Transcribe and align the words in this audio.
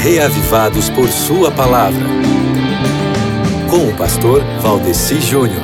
reavivados 0.00 0.88
por 0.88 1.08
Sua 1.10 1.50
palavra. 1.50 2.06
Com 3.68 3.88
o 3.88 3.96
pastor 3.96 4.42
Valdeci 4.62 5.20
Júnior. 5.20 5.62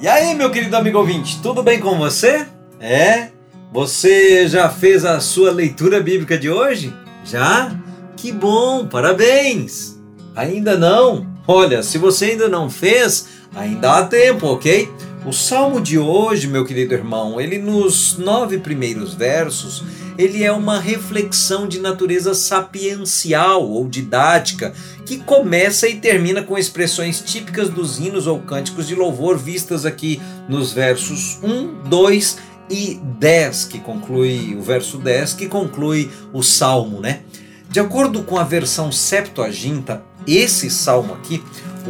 E 0.00 0.06
aí, 0.06 0.36
meu 0.36 0.52
querido 0.52 0.76
amigo 0.76 0.98
ouvinte, 0.98 1.40
tudo 1.42 1.64
bem 1.64 1.80
com 1.80 1.98
você? 1.98 2.46
É? 2.78 3.30
Você 3.72 4.46
já 4.46 4.68
fez 4.70 5.04
a 5.04 5.18
sua 5.18 5.50
leitura 5.50 6.00
bíblica 6.00 6.38
de 6.38 6.48
hoje? 6.48 6.94
Já? 7.24 7.72
Que 8.16 8.30
bom, 8.30 8.86
parabéns! 8.86 9.98
Ainda 10.36 10.78
não? 10.78 11.26
Olha, 11.44 11.82
se 11.82 11.98
você 11.98 12.26
ainda 12.26 12.48
não 12.48 12.70
fez, 12.70 13.26
ainda 13.52 13.98
há 13.98 14.04
tempo, 14.04 14.46
ok? 14.46 14.88
O 15.28 15.32
salmo 15.32 15.78
de 15.78 15.98
hoje, 15.98 16.48
meu 16.48 16.64
querido 16.64 16.94
irmão, 16.94 17.38
ele 17.38 17.58
nos 17.58 18.16
nove 18.16 18.56
primeiros 18.56 19.12
versos, 19.12 19.84
ele 20.16 20.42
é 20.42 20.50
uma 20.50 20.80
reflexão 20.80 21.68
de 21.68 21.78
natureza 21.80 22.32
sapiencial 22.32 23.68
ou 23.68 23.86
didática, 23.86 24.72
que 25.04 25.18
começa 25.18 25.86
e 25.86 25.96
termina 25.96 26.42
com 26.42 26.56
expressões 26.56 27.20
típicas 27.20 27.68
dos 27.68 27.98
hinos 27.98 28.26
ou 28.26 28.40
cânticos 28.40 28.88
de 28.88 28.94
louvor 28.94 29.36
vistas 29.36 29.84
aqui 29.84 30.18
nos 30.48 30.72
versos 30.72 31.38
1, 31.42 31.82
2 31.86 32.38
e 32.70 32.98
10, 33.18 33.64
que 33.66 33.80
conclui 33.80 34.56
o 34.58 34.62
verso 34.62 34.96
10, 34.96 35.34
que 35.34 35.46
conclui 35.46 36.10
o 36.32 36.42
salmo, 36.42 37.02
né? 37.02 37.20
De 37.68 37.80
acordo 37.80 38.22
com 38.22 38.38
a 38.38 38.44
versão 38.44 38.90
Septuaginta, 38.90 40.02
esse 40.26 40.70
salmo 40.70 41.12
aqui, 41.12 41.42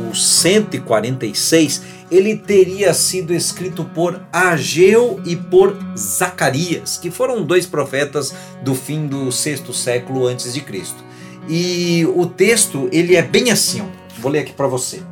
o 0.09 0.15
146, 0.15 1.83
ele 2.11 2.37
teria 2.37 2.95
sido 2.95 3.34
escrito 3.34 3.84
por 3.84 4.21
Ageu 4.33 5.21
e 5.24 5.37
por 5.37 5.77
Zacarias, 5.97 6.97
que 6.97 7.11
foram 7.11 7.43
dois 7.43 7.66
profetas 7.66 8.34
do 8.63 8.74
fim 8.74 9.07
do 9.07 9.30
sexto 9.30 9.73
século 9.73 10.26
antes 10.26 10.54
de 10.54 10.60
Cristo. 10.60 11.04
E 11.49 12.07
o 12.15 12.26
texto, 12.26 12.88
ele 12.93 13.16
é 13.16 13.23
bem 13.23 13.51
assim, 13.51 13.80
ó. 13.80 13.87
vou 14.21 14.30
ler 14.30 14.41
aqui 14.41 14.52
para 14.52 14.66
você. 14.66 15.02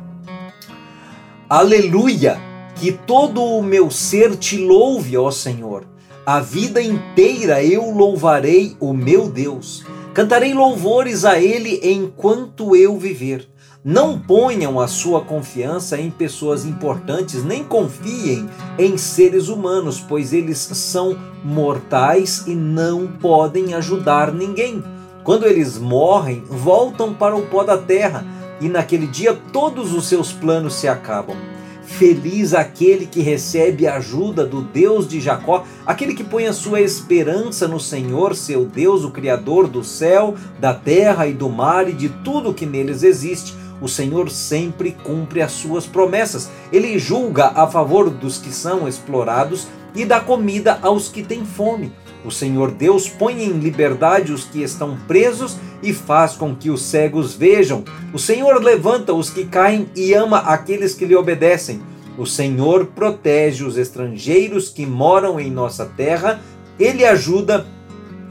Aleluia, 1.49 2.39
que 2.75 2.91
todo 2.91 3.43
o 3.43 3.63
meu 3.63 3.89
ser 3.89 4.35
te 4.35 4.57
louve, 4.57 5.17
ó 5.17 5.31
Senhor. 5.31 5.85
A 6.25 6.39
vida 6.39 6.81
inteira 6.81 7.63
eu 7.63 7.89
louvarei 7.89 8.75
o 8.79 8.93
meu 8.93 9.29
Deus. 9.29 9.85
Cantarei 10.13 10.53
louvores 10.53 11.23
a 11.23 11.39
ele 11.39 11.79
enquanto 11.83 12.75
eu 12.75 12.97
viver. 12.97 13.47
Não 13.89 14.19
ponham 14.19 14.81
a 14.81 14.85
sua 14.85 15.21
confiança 15.21 15.97
em 15.97 16.11
pessoas 16.11 16.65
importantes, 16.65 17.41
nem 17.41 17.63
confiem 17.63 18.49
em 18.77 18.97
seres 18.97 19.47
humanos, 19.47 19.97
pois 19.97 20.33
eles 20.33 20.57
são 20.57 21.17
mortais 21.41 22.43
e 22.47 22.53
não 22.53 23.07
podem 23.07 23.73
ajudar 23.75 24.33
ninguém. 24.33 24.83
Quando 25.23 25.45
eles 25.45 25.77
morrem, 25.77 26.43
voltam 26.49 27.13
para 27.13 27.37
o 27.37 27.43
pó 27.43 27.63
da 27.63 27.77
terra, 27.77 28.25
e 28.59 28.67
naquele 28.67 29.07
dia 29.07 29.33
todos 29.53 29.93
os 29.93 30.05
seus 30.05 30.33
planos 30.33 30.73
se 30.73 30.89
acabam. 30.89 31.37
Feliz 31.85 32.53
aquele 32.53 33.05
que 33.05 33.21
recebe 33.21 33.87
a 33.87 33.95
ajuda 33.95 34.45
do 34.45 34.61
Deus 34.61 35.07
de 35.07 35.21
Jacó, 35.21 35.63
aquele 35.85 36.13
que 36.13 36.25
põe 36.25 36.45
a 36.45 36.51
sua 36.51 36.81
esperança 36.81 37.69
no 37.69 37.79
Senhor, 37.79 38.35
seu 38.35 38.65
Deus, 38.65 39.05
o 39.05 39.11
Criador 39.11 39.65
do 39.65 39.81
céu, 39.81 40.35
da 40.59 40.73
terra 40.73 41.25
e 41.25 41.31
do 41.31 41.47
mar 41.47 41.87
e 41.87 41.93
de 41.93 42.09
tudo 42.09 42.53
que 42.53 42.65
neles 42.65 43.01
existe 43.01 43.55
o 43.81 43.87
Senhor 43.87 44.29
sempre 44.29 44.91
cumpre 45.03 45.41
as 45.41 45.51
suas 45.51 45.85
promessas. 45.85 46.49
Ele 46.71 46.97
julga 46.97 47.47
a 47.47 47.67
favor 47.67 48.09
dos 48.09 48.37
que 48.37 48.51
são 48.51 48.87
explorados 48.87 49.67
e 49.95 50.05
dá 50.05 50.19
comida 50.19 50.79
aos 50.81 51.09
que 51.09 51.23
têm 51.23 51.45
fome. 51.45 51.91
O 52.25 52.31
Senhor 52.31 52.71
Deus 52.71 53.07
põe 53.07 53.43
em 53.43 53.53
liberdade 53.53 54.33
os 54.33 54.43
que 54.43 54.61
estão 54.61 54.97
presos 55.07 55.57
e 55.81 55.93
faz 55.93 56.33
com 56.33 56.55
que 56.55 56.69
os 56.69 56.81
cegos 56.81 57.33
vejam. 57.33 57.83
O 58.13 58.19
Senhor 58.19 58.61
levanta 58.61 59.13
os 59.13 59.29
que 59.29 59.45
caem 59.45 59.87
e 59.95 60.13
ama 60.13 60.39
aqueles 60.39 60.93
que 60.93 61.05
lhe 61.05 61.15
obedecem. 61.15 61.81
O 62.17 62.25
Senhor 62.25 62.87
protege 62.87 63.63
os 63.63 63.77
estrangeiros 63.77 64.69
que 64.69 64.85
moram 64.85 65.39
em 65.39 65.51
nossa 65.51 65.85
terra. 65.85 66.41
Ele 66.79 67.05
ajuda 67.05 67.65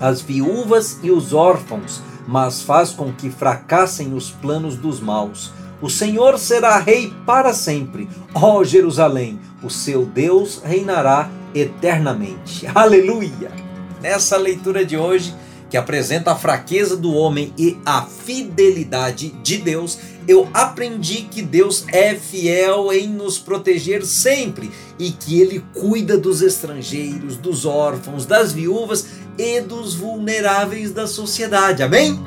as 0.00 0.20
viúvas 0.20 0.98
e 1.02 1.10
os 1.10 1.32
órfãos 1.32 2.02
mas 2.26 2.62
faz 2.62 2.90
com 2.90 3.12
que 3.12 3.30
fracassem 3.30 4.12
os 4.14 4.30
planos 4.30 4.76
dos 4.76 5.00
maus. 5.00 5.52
O 5.80 5.90
Senhor 5.90 6.38
será 6.38 6.78
rei 6.78 7.12
para 7.24 7.52
sempre. 7.52 8.08
Ó 8.34 8.64
Jerusalém, 8.64 9.38
o 9.62 9.70
seu 9.70 10.06
Deus 10.06 10.60
reinará 10.64 11.30
eternamente. 11.54 12.66
Aleluia! 12.74 13.50
Nessa 14.00 14.36
leitura 14.36 14.84
de 14.84 14.96
hoje, 14.96 15.34
que 15.68 15.76
apresenta 15.76 16.32
a 16.32 16.36
fraqueza 16.36 16.96
do 16.96 17.12
homem 17.12 17.52
e 17.58 17.76
a 17.84 18.02
fidelidade 18.02 19.30
de 19.42 19.58
Deus, 19.58 19.98
eu 20.28 20.48
aprendi 20.52 21.22
que 21.22 21.42
Deus 21.42 21.84
é 21.88 22.14
fiel 22.14 22.92
em 22.92 23.08
nos 23.08 23.38
proteger 23.38 24.04
sempre 24.04 24.70
e 24.98 25.10
que 25.10 25.40
Ele 25.40 25.64
cuida 25.74 26.16
dos 26.16 26.42
estrangeiros, 26.42 27.36
dos 27.36 27.64
órfãos, 27.64 28.26
das 28.26 28.52
viúvas 28.52 29.06
e 29.38 29.60
dos 29.60 29.94
vulneráveis 29.94 30.92
da 30.92 31.06
sociedade. 31.06 31.82
Amém? 31.82 32.18